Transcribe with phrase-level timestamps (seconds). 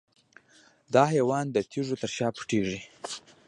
[0.93, 2.79] دا حیوان د تیږو تر شا پټیږي.